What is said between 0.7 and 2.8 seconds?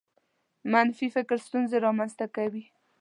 منفي فکر ستونزې رامنځته کوي.